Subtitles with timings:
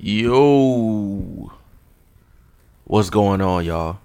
[0.00, 1.50] Yo,
[2.84, 3.98] what's going on, y'all?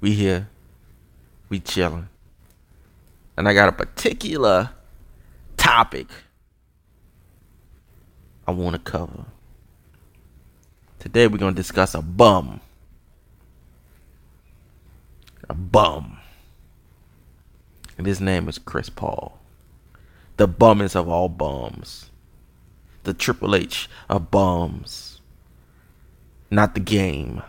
[0.00, 0.48] We here,
[1.50, 2.08] we chilling,
[3.36, 4.70] and I got a particular
[5.58, 6.06] topic
[8.46, 9.26] I want to cover.
[10.98, 12.62] Today we're gonna discuss a bum,
[15.46, 16.20] a bum,
[17.98, 19.38] and his name is Chris Paul,
[20.38, 22.10] the bummest of all bums
[23.04, 25.20] the Triple H of bums.
[26.50, 27.42] Not the game.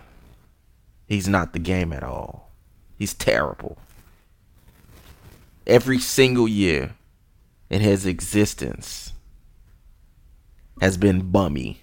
[1.07, 2.51] He's not the game at all.
[2.97, 3.77] He's terrible.
[5.67, 6.95] Every single year
[7.69, 9.13] in his existence
[10.81, 11.81] has been bummy.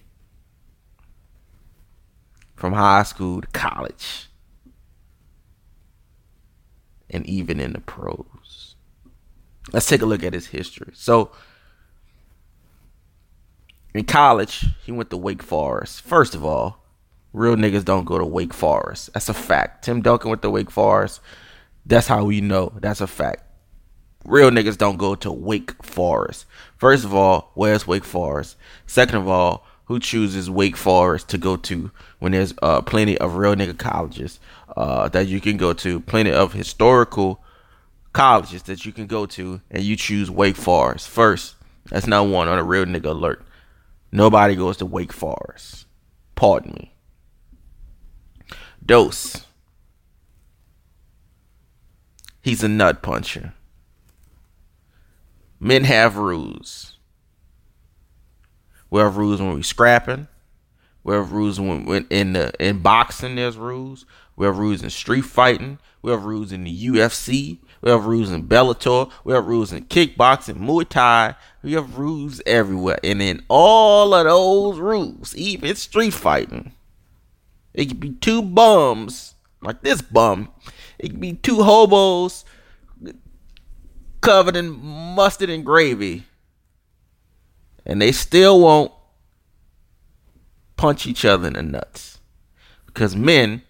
[2.54, 4.28] From high school to college.
[7.10, 8.76] And even in the pros.
[9.72, 10.92] Let's take a look at his history.
[10.94, 11.32] So,
[13.94, 16.02] in college, he went to Wake Forest.
[16.02, 16.84] First of all,
[17.32, 19.12] real niggas don't go to Wake Forest.
[19.12, 19.84] That's a fact.
[19.84, 21.20] Tim Duncan went to Wake Forest.
[21.84, 22.72] That's how we know.
[22.80, 23.44] That's a fact.
[24.24, 26.46] Real niggas don't go to Wake Forest.
[26.76, 28.56] First of all, where's Wake Forest?
[28.86, 33.34] Second of all, who chooses Wake Forest to go to when there's uh, plenty of
[33.34, 34.38] real nigga colleges
[34.76, 37.42] uh, that you can go to, plenty of historical
[38.12, 41.56] colleges that you can go to, and you choose Wake Forest first.
[41.90, 43.44] That's not one on a real nigga alert.
[44.12, 45.86] Nobody goes to Wake Forest.
[46.34, 46.94] Pardon me.
[48.84, 49.46] Dose.
[52.42, 53.54] He's a nut puncher.
[55.58, 56.98] Men have rules.
[58.90, 60.28] We have rules when we scrapping.
[61.04, 63.36] We have rules when, when in the in boxing.
[63.36, 64.04] There's rules.
[64.36, 65.78] We have rules in street fighting.
[66.02, 67.60] We have rules in the UFC.
[67.82, 69.10] We have rules in Bellator.
[69.24, 71.34] We have rules in kickboxing, Muay Thai.
[71.62, 72.98] We have rules everywhere.
[73.02, 76.72] And in all of those rules, even street fighting,
[77.74, 80.50] it could be two bums, like this bum.
[80.98, 82.44] It could be two hobos
[84.20, 86.24] covered in mustard and gravy.
[87.84, 88.92] And they still won't
[90.76, 92.20] punch each other in the nuts.
[92.86, 93.62] Because men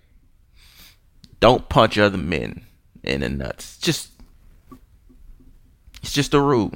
[1.40, 2.66] don't punch other men
[3.02, 3.78] in the nuts.
[3.78, 4.10] Just
[6.02, 6.72] it's just a rule.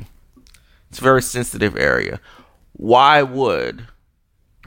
[0.90, 2.20] It's a very sensitive area.
[2.72, 3.88] Why would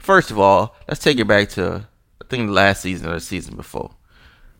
[0.00, 1.86] first of all, let's take it back to
[2.22, 3.92] I think the last season or the season before.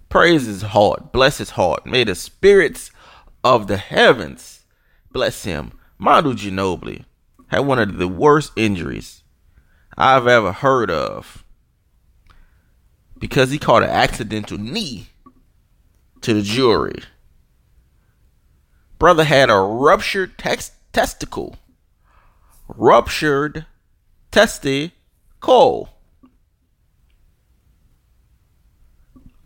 [0.09, 1.87] Praise his heart, bless his heart.
[1.87, 2.91] May the spirits
[3.45, 4.65] of the heavens
[5.13, 5.73] bless him.
[5.99, 7.05] Manu Ginobili
[7.49, 9.23] had one of the worst injuries
[9.97, 11.45] I've ever heard of
[13.19, 15.09] because he caught an accidental knee
[16.23, 17.03] to the jury.
[18.99, 21.57] Brother had a ruptured tex- testicle.
[22.69, 23.67] Ruptured
[24.31, 25.89] testicle.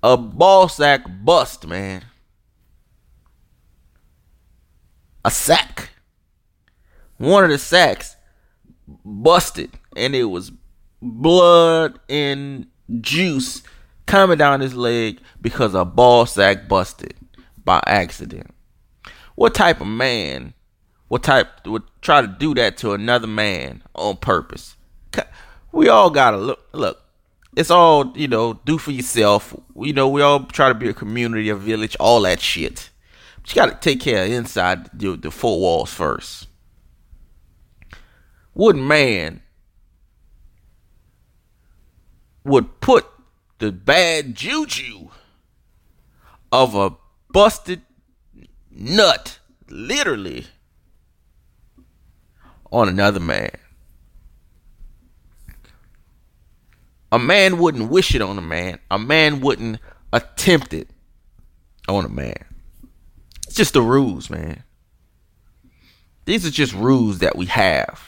[0.03, 2.05] A ball sack bust, man.
[5.25, 5.91] A sack.
[7.17, 8.17] One of the sacks
[9.05, 10.53] busted, and it was
[11.01, 12.67] blood and
[13.01, 13.63] juice
[14.07, 17.15] coming down his leg because a ball sack busted
[17.65, 18.51] by accident.
[19.35, 20.55] What type of man
[21.09, 24.77] what type would try to do that to another man on purpose?
[25.71, 27.03] We all gotta look look.
[27.57, 29.55] It's all, you know, do for yourself.
[29.77, 32.91] You know, we all try to be a community, a village, all that shit.
[33.43, 36.49] But you gotta take care of inside the, the four walls first.
[38.53, 39.43] What man
[42.45, 43.07] would put
[43.59, 45.09] the bad juju
[46.53, 46.97] of a
[47.31, 47.83] busted
[48.71, 49.39] nut,
[49.69, 50.47] literally,
[52.71, 53.51] on another man.
[57.13, 58.81] A man wouldn't wish it on a man.
[58.91, 59.79] A man wouldn't
[60.13, 60.89] attempt it
[61.89, 62.45] on a man.
[63.47, 64.65] It's just the rules, man.
[66.25, 68.03] These are just rules that we have.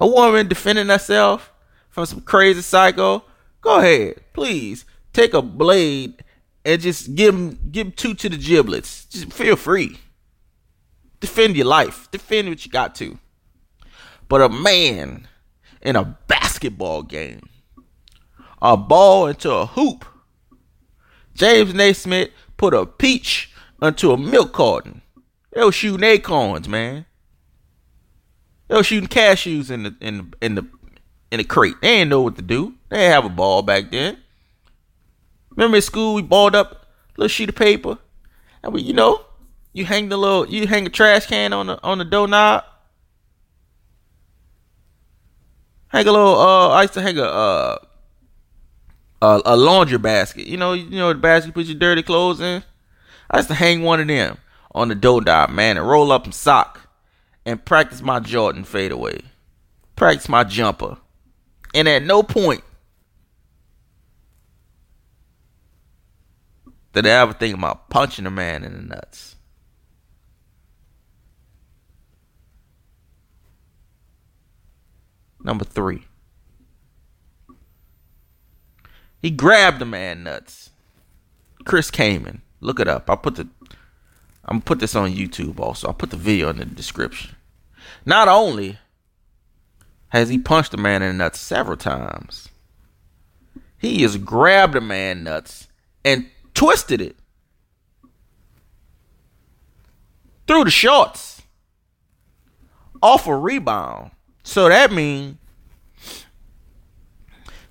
[0.00, 1.52] A woman defending herself
[1.90, 3.24] from some crazy psycho,
[3.64, 6.22] go ahead, please take a blade
[6.64, 9.06] and just give him give two to the giblets.
[9.06, 9.98] Just feel free.
[11.20, 12.08] Defend your life.
[12.10, 13.18] Defend what you got to.
[14.28, 15.28] But a man
[15.82, 17.48] in a basketball game,
[18.60, 20.04] a ball into a hoop.
[21.34, 23.50] James Naismith put a peach
[23.82, 25.02] into a milk carton.
[25.52, 27.06] They were shooting acorns, man.
[28.68, 30.66] They were shooting cashews in the in the in the
[31.34, 31.74] in the crate.
[31.80, 32.74] They didn't know what to do.
[32.88, 34.18] They didn't have a ball back then.
[35.50, 37.98] Remember in school we balled up a little sheet of paper
[38.62, 39.26] and we, you know,
[39.72, 42.64] you hang the little you hang a trash can on the on the doorknob.
[45.94, 46.38] hang a little.
[46.38, 47.78] Uh, I used to hang a uh,
[49.22, 50.46] a, a laundry basket.
[50.46, 52.62] You know, you know the basket you put your dirty clothes in.
[53.30, 54.38] I used to hang one of them
[54.74, 56.88] on the dot, man, and roll up and sock
[57.46, 59.20] and practice my Jordan fadeaway.
[59.96, 60.98] Practice my jumper.
[61.74, 62.62] And at no point
[66.92, 69.34] did I ever think about punching a man in the nuts.
[75.42, 76.04] Number three.
[79.20, 80.70] He grabbed the man nuts.
[81.64, 82.42] Chris Kaman.
[82.60, 83.10] Look it up.
[83.10, 83.48] I'll put the
[84.46, 85.88] I'm gonna put this on YouTube also.
[85.88, 87.34] I'll put the video in the description.
[88.06, 88.78] Not only
[90.14, 92.48] has he punched the man in the nuts several times,
[93.78, 95.66] he has grabbed the man nuts
[96.04, 97.16] and twisted it
[100.46, 101.42] through the shorts
[103.02, 104.12] off a rebound.
[104.44, 105.36] So that means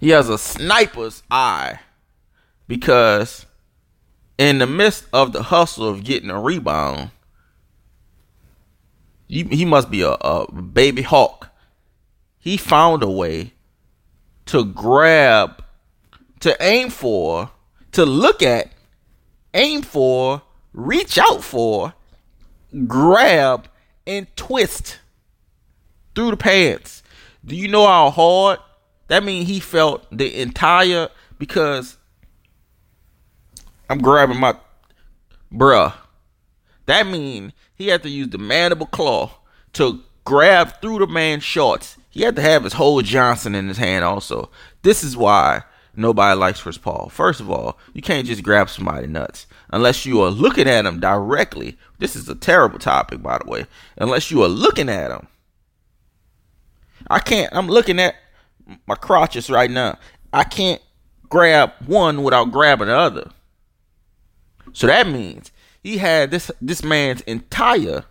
[0.01, 1.79] he has a sniper's eye
[2.67, 3.45] because
[4.37, 7.11] in the midst of the hustle of getting a rebound,
[9.29, 11.51] he, he must be a, a baby hawk.
[12.43, 13.53] He found a way
[14.47, 15.63] to grab,
[16.41, 17.51] to aim for,
[17.93, 18.69] to look at,
[19.53, 20.41] aim for,
[20.73, 21.93] reach out for,
[22.85, 23.69] grab,
[24.05, 24.99] and twist
[26.13, 27.01] through the pants.
[27.45, 28.59] Do you know how hard
[29.07, 31.07] that means he felt the entire
[31.39, 31.97] because
[33.89, 34.57] I'm grabbing my
[35.49, 35.93] bruh.
[36.87, 39.31] That means he had to use the mandible claw
[39.73, 41.97] to grab through the man's shorts.
[42.09, 44.49] He had to have his whole Johnson in his hand also.
[44.83, 45.63] This is why
[45.95, 47.09] nobody likes Chris Paul.
[47.09, 50.99] First of all, you can't just grab somebody nuts unless you are looking at him
[50.99, 51.77] directly.
[51.99, 53.65] This is a terrible topic, by the way.
[53.97, 55.27] Unless you are looking at him.
[57.09, 57.53] I can't.
[57.55, 58.15] I'm looking at
[58.87, 59.97] my crotches right now.
[60.31, 60.81] I can't
[61.29, 63.31] grab one without grabbing the other.
[64.73, 68.05] So that means he had this this man's entire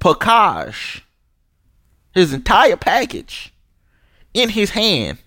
[0.00, 1.04] package,
[2.18, 3.52] his entire package
[4.34, 5.18] in his hand.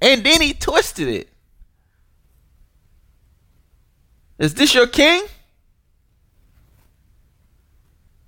[0.00, 1.28] And then he twisted it.
[4.38, 5.24] Is this your king?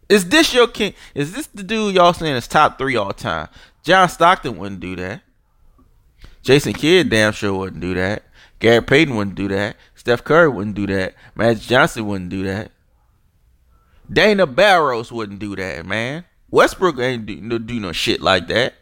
[0.09, 0.95] Is this your king?
[1.15, 3.49] Is this the dude y'all saying is top three all time?
[3.83, 5.23] John Stockton wouldn't do that.
[6.43, 8.23] Jason Kidd damn sure wouldn't do that.
[8.59, 9.77] Gary Payton wouldn't do that.
[9.95, 11.15] Steph Curry wouldn't do that.
[11.35, 12.73] Magic Johnson wouldn't do that.
[14.11, 16.25] Dana Barros wouldn't do that, man.
[16.51, 18.75] Westbrook ain't do, no, do no shit like that.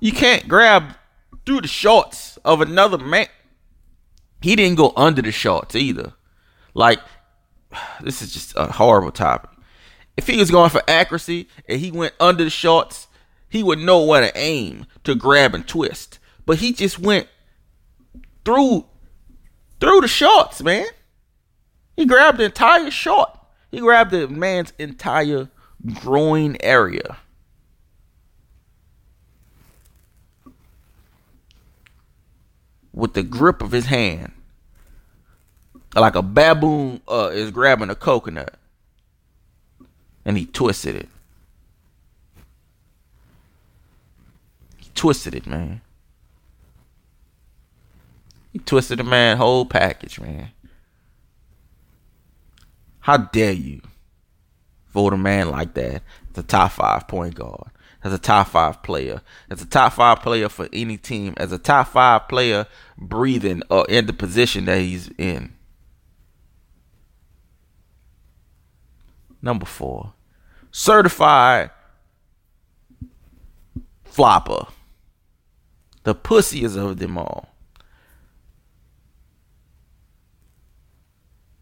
[0.00, 0.96] You can't grab
[1.44, 3.26] through the shorts of another man.
[4.40, 6.12] He didn't go under the shorts either.
[6.74, 7.00] Like,
[8.00, 9.50] this is just a horrible topic.
[10.16, 13.08] If he was going for accuracy and he went under the shorts,
[13.48, 16.18] he would know where to aim to grab and twist.
[16.44, 17.28] But he just went
[18.44, 18.86] through
[19.80, 20.86] through the shorts, man.
[21.98, 23.36] He grabbed the entire short.
[23.72, 25.48] He grabbed the man's entire
[25.94, 27.16] groin area.
[32.94, 34.30] With the grip of his hand
[35.96, 38.54] like a baboon uh, is grabbing a coconut,
[40.24, 41.08] and he twisted it.
[44.76, 45.80] He twisted it, man.
[48.52, 50.52] He twisted the man whole package, man.
[53.08, 53.80] How dare you
[54.88, 57.70] vote a man like that as a top five point guard,
[58.04, 61.56] as a top five player, as a top five player for any team, as a
[61.56, 62.66] top five player
[62.98, 65.54] breathing or in the position that he's in.
[69.40, 70.12] Number four,
[70.70, 71.70] certified
[74.04, 74.66] flopper.
[76.02, 77.48] The pussiest of them all.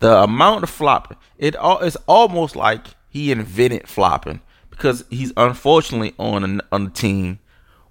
[0.00, 6.14] The amount of flopping, it all it's almost like he invented flopping because he's unfortunately
[6.18, 7.38] on a, on a team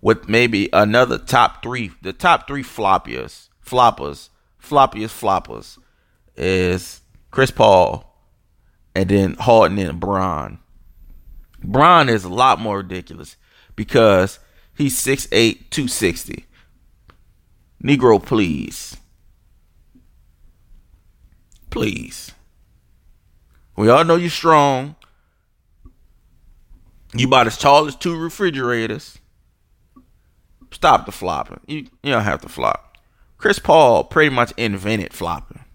[0.02, 4.30] with maybe another top three, the top three floppiest, floppers,
[4.62, 5.80] floppiest floppers
[6.36, 8.16] is Chris Paul,
[8.94, 10.60] and then Harden and Bron.
[11.64, 13.36] Bron is a lot more ridiculous
[13.76, 14.40] because
[14.76, 16.46] he's 6'8, 260.
[17.84, 18.98] Negro, please.
[21.76, 22.32] Please.
[23.76, 24.96] We all know you're strong.
[27.14, 29.18] You about as tall as two refrigerators.
[30.72, 31.60] Stop the flopping.
[31.68, 32.98] You, you don't have to flop.
[33.38, 35.66] Chris Paul pretty much invented flopping.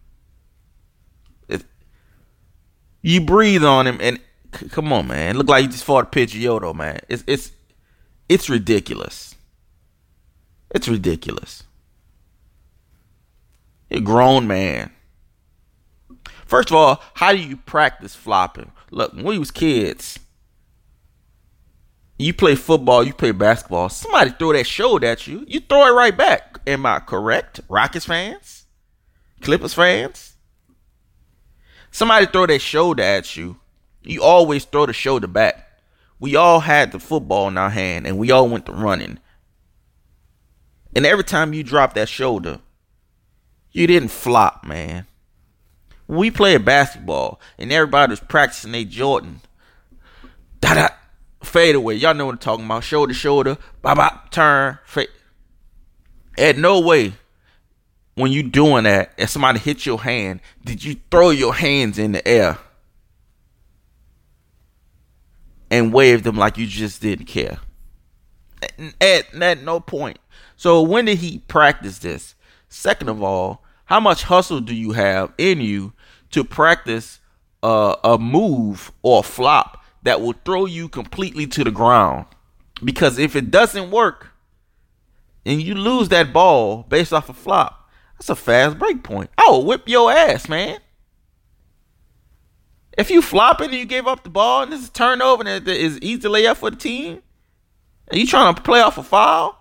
[3.03, 4.19] You breathe on him, and
[4.55, 5.37] c- come on, man.
[5.37, 7.01] Look like you just fought a Yodo, man.
[7.11, 7.53] It's it's
[8.27, 9.35] it's ridiculous.
[10.71, 11.65] It's ridiculous.
[13.91, 14.93] You're a grown man.
[16.51, 18.73] First of all, how do you practice flopping?
[18.91, 20.19] Look, when we was kids,
[22.19, 23.89] you play football, you play basketball.
[23.89, 26.59] Somebody throw that shoulder at you, you throw it right back.
[26.67, 27.61] Am I correct?
[27.69, 28.67] Rockets fans,
[29.41, 30.35] Clippers fans.
[31.93, 33.61] Somebody throw that shoulder at you,
[34.03, 35.69] you always throw the shoulder back.
[36.19, 39.21] We all had the football in our hand, and we all went to running.
[40.97, 42.59] And every time you drop that shoulder,
[43.71, 45.07] you didn't flop, man.
[46.11, 49.41] We played basketball and everybody was practicing a Jordan,
[50.61, 50.89] da da,
[51.41, 51.95] fade away.
[51.95, 52.83] Y'all know what I'm talking about.
[52.83, 55.09] Shoulder, shoulder, bop, bop, turn, fade.
[56.37, 57.13] At no way,
[58.17, 62.11] when you doing that, if somebody hit your hand, did you throw your hands in
[62.11, 62.59] the air
[65.71, 67.59] and wave them like you just didn't care?
[69.01, 70.19] At, at no point.
[70.57, 72.35] So when did he practice this?
[72.69, 75.93] Second of all, how much hustle do you have in you
[76.31, 77.21] to practice
[77.63, 82.27] a move or a flop that will throw you completely to the ground?
[82.83, 84.29] Because if it doesn't work
[85.45, 89.31] and you lose that ball based off a flop, that's a fast break point.
[89.39, 90.79] Will whip your ass, man.
[92.97, 95.69] If you flopping and you gave up the ball and this is turnover and it
[95.69, 97.23] is easy to lay up for the team,
[98.09, 99.60] and you trying to play off a foul,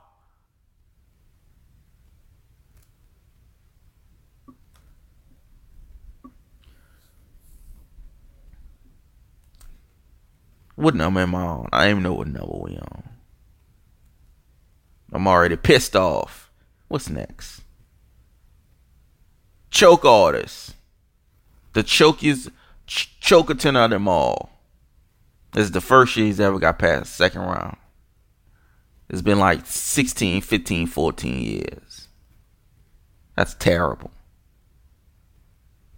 [10.80, 11.70] What number am I on?
[11.74, 13.04] I don't even know what number we on.
[15.12, 16.50] I'm already pissed off.
[16.88, 17.64] What's next?
[19.72, 20.76] Choke artist.
[21.74, 22.54] The chokiest
[22.88, 24.52] ch- chokerton of them all.
[25.52, 27.76] This is the first year he's ever got past second round.
[29.10, 32.08] It's been like 16, 15, 14 years.
[33.36, 34.12] That's terrible.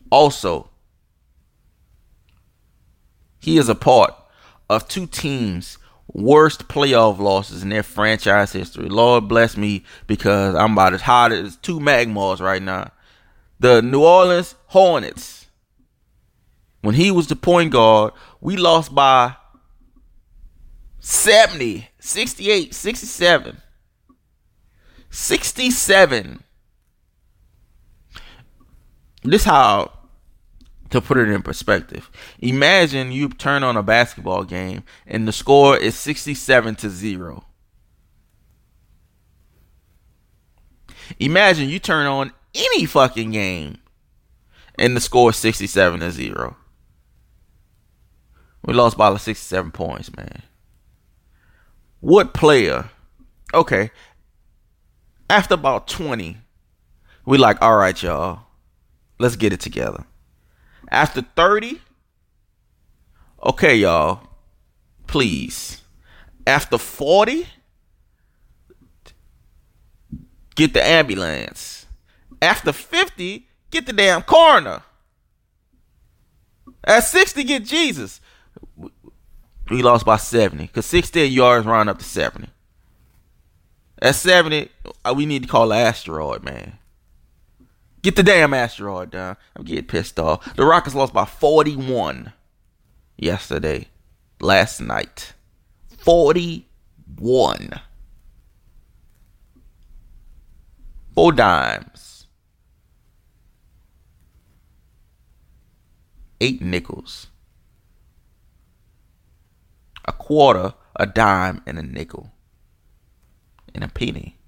[0.09, 0.71] Also,
[3.37, 4.15] he is a part
[4.71, 5.77] of two teams'
[6.13, 8.89] worst playoff losses in their franchise history.
[8.89, 12.91] Lord bless me because I'm about as hot as two magmas right now.
[13.59, 15.47] The New Orleans Hornets.
[16.81, 19.35] When he was the point guard, we lost by
[20.99, 23.61] 70, 68, 67.
[25.11, 26.43] 67.
[29.23, 29.91] This how
[30.91, 32.11] to put it in perspective.
[32.39, 37.45] Imagine you turn on a basketball game and the score is 67 to 0.
[41.19, 43.79] Imagine you turn on any fucking game
[44.75, 46.57] and the score is 67 to 0.
[48.63, 50.43] We lost by like 67 points, man.
[51.99, 52.89] What player?
[53.53, 53.91] Okay.
[55.29, 56.37] After about 20,
[57.25, 58.41] we like, all right, y'all,
[59.19, 60.05] let's get it together.
[60.91, 61.79] After 30,
[63.43, 64.27] okay, y'all,
[65.07, 65.81] please.
[66.45, 67.47] After 40,
[70.55, 71.85] get the ambulance.
[72.41, 74.81] After 50, get the damn coroner.
[76.83, 78.19] At 60, get Jesus.
[79.69, 82.49] We lost by 70 because 60 yards round up to 70.
[84.01, 84.69] At 70,
[85.05, 86.79] uh, we need to call an asteroid, man.
[88.01, 89.37] Get the damn asteroid down.
[89.55, 90.55] I'm getting pissed off.
[90.55, 92.33] The Rockets lost by 41
[93.17, 93.87] yesterday,
[94.39, 95.33] last night.
[95.99, 97.79] 41.
[101.13, 102.25] Four dimes.
[106.39, 107.27] Eight nickels.
[110.05, 112.31] A quarter, a dime, and a nickel.
[113.75, 114.40] And a penny.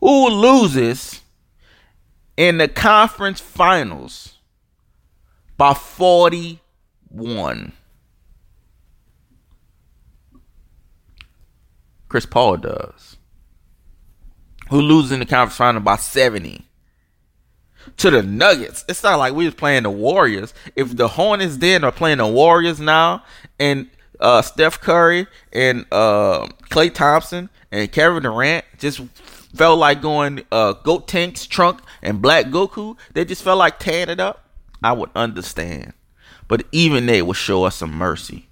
[0.00, 1.20] Who loses
[2.36, 4.34] in the conference finals
[5.56, 7.72] by 41.
[12.08, 13.16] Chris Paul does.
[14.70, 16.66] Who loses in the conference final by 70
[17.98, 18.84] to the Nuggets.
[18.88, 20.54] It's not like we was playing the Warriors.
[20.76, 23.24] If the Hornets then are playing the Warriors now,
[23.58, 23.88] and
[24.18, 29.00] uh, Steph Curry and uh, Klay Thompson and Kevin Durant just
[29.54, 34.20] felt like going uh, Gotenks's trunk and Black Goku, they just felt like tearing it
[34.20, 34.44] up,
[34.82, 35.92] I would understand.
[36.48, 38.48] But even they would show us some mercy.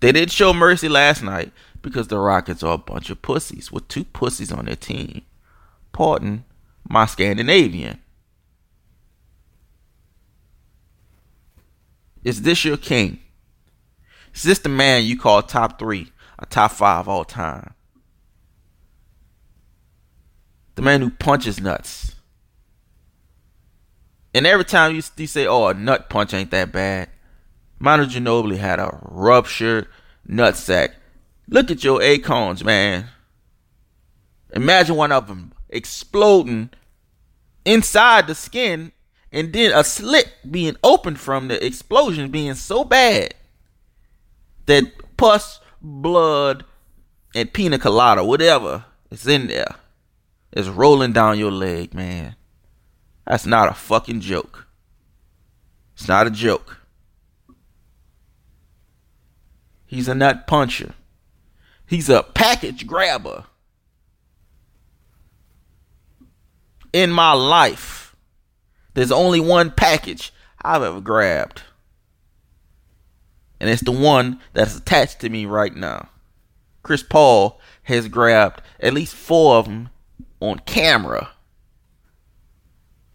[0.00, 3.88] They didn't show mercy last night because the Rockets are a bunch of pussies with
[3.88, 5.22] two pussies on their team.
[5.92, 6.44] Pardon
[6.88, 8.00] my Scandinavian.
[12.22, 13.20] Is this your king?
[14.34, 17.74] Is this the man you call top three or top five all time?
[20.74, 22.14] The man who punches nuts.
[24.34, 27.08] And every time you, you say, oh, a nut punch ain't that bad.
[27.78, 29.86] Manu Ginobili had a ruptured
[30.28, 30.94] nutsack.
[31.48, 33.08] Look at your acorns, man.
[34.52, 36.70] Imagine one of them exploding
[37.64, 38.92] inside the skin
[39.32, 43.34] and then a slit being opened from the explosion being so bad
[44.66, 44.84] that
[45.16, 46.64] pus, blood,
[47.34, 49.74] and pina colada, whatever is in there,
[50.54, 52.36] is rolling down your leg, man.
[53.26, 54.68] That's not a fucking joke.
[55.94, 56.78] It's not a joke.
[59.84, 60.94] He's a nut puncher.
[61.86, 63.44] He's a package grabber.
[66.92, 68.14] In my life,
[68.94, 70.32] there's only one package
[70.62, 71.62] I've ever grabbed.
[73.58, 76.10] And it's the one that's attached to me right now.
[76.82, 79.90] Chris Paul has grabbed at least four of them
[80.50, 81.30] on camera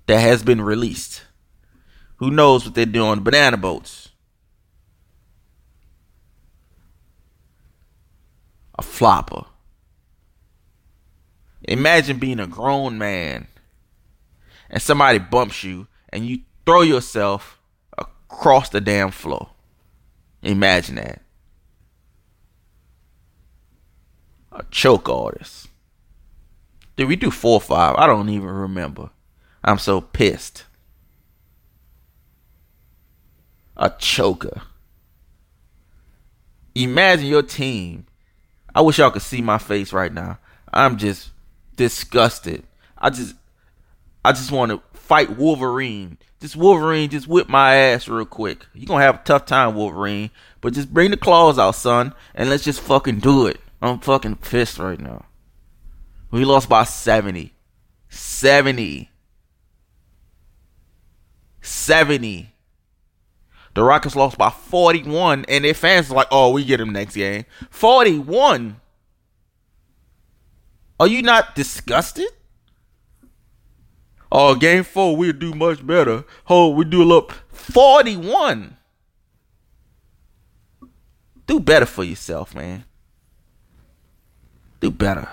[0.08, 1.24] that has been released.
[2.18, 3.22] Who knows what they're doing?
[3.22, 4.10] Banana boats.
[8.78, 9.46] A flopper.
[11.64, 13.48] Imagine being a grown man
[14.70, 17.60] and somebody bumps you and you throw yourself
[17.98, 19.50] across the damn floor.
[20.42, 21.22] Imagine that.
[24.52, 25.69] A choke artist.
[27.00, 27.96] Did we do four or five?
[27.96, 29.12] I don't even remember.
[29.64, 30.66] I'm so pissed.
[33.78, 34.64] A choker.
[36.76, 38.06] Imagine your team.
[38.76, 40.40] I wish y'all could see my face right now.
[40.74, 41.30] I'm just
[41.78, 42.64] disgusted.
[42.98, 43.34] I just
[44.26, 46.18] I just want to fight Wolverine.
[46.42, 48.66] Just Wolverine, just whip my ass real quick.
[48.74, 50.32] You gonna have a tough time, Wolverine.
[50.60, 53.62] But just bring the claws out, son, and let's just fucking do it.
[53.82, 55.28] I'm fucking pissed right now.
[56.32, 57.54] We lost by 70.
[58.10, 59.10] 70.
[61.62, 62.54] 70.
[63.74, 67.16] The Rockets lost by 41, and their fans are like, oh, we get them next
[67.16, 67.46] game.
[67.70, 68.80] 41.
[71.00, 72.28] Are you not disgusted?
[74.32, 76.24] Oh, game four, we'll do much better.
[76.48, 78.78] Oh, we do a little 41.
[81.48, 82.86] Do better for yourself, man.
[84.82, 85.30] Do better.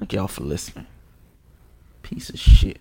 [0.00, 0.86] Thank y'all for listening.
[2.00, 2.80] Piece of shit.